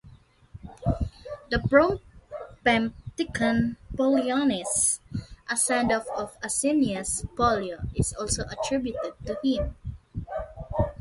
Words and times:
A 1.55 1.57
"Propempticon 1.69 3.59
Pollionis", 3.95 4.99
a 5.47 5.55
send-off 5.55 6.05
to 6.05 6.31
Asinius 6.43 7.23
Pollio, 7.37 7.77
is 7.93 8.11
also 8.13 8.43
attributed 8.49 9.13
to 9.27 9.37
him. 9.43 9.75